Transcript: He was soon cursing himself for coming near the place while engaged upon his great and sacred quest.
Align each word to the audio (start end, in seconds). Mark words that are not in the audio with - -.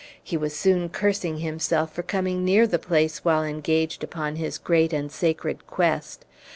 He 0.23 0.35
was 0.35 0.55
soon 0.55 0.89
cursing 0.89 1.37
himself 1.37 1.93
for 1.93 2.01
coming 2.01 2.43
near 2.43 2.65
the 2.65 2.79
place 2.79 3.23
while 3.23 3.43
engaged 3.43 4.03
upon 4.03 4.35
his 4.37 4.57
great 4.57 4.93
and 4.93 5.11
sacred 5.11 5.67
quest. 5.67 6.25